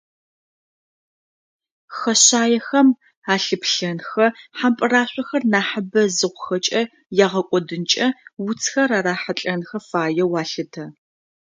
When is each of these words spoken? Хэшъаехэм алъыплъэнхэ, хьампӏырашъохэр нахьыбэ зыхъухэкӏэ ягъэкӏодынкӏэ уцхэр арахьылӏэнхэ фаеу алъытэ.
Хэшъаехэм 1.97 2.87
алъыплъэнхэ, 3.33 4.25
хьампӏырашъохэр 4.57 5.43
нахьыбэ 5.51 6.01
зыхъухэкӏэ 6.15 6.81
ягъэкӏодынкӏэ 7.25 8.07
уцхэр 8.47 8.89
арахьылӏэнхэ 8.97 9.77
фаеу 9.87 10.33
алъытэ. 10.41 10.85